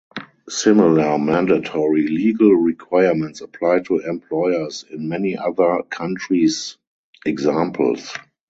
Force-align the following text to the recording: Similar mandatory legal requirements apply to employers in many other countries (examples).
Similar 0.49 1.19
mandatory 1.19 2.07
legal 2.07 2.53
requirements 2.55 3.39
apply 3.41 3.81
to 3.81 3.99
employers 3.99 4.83
in 4.89 5.07
many 5.07 5.37
other 5.37 5.83
countries 5.91 6.75
(examples). 7.23 8.11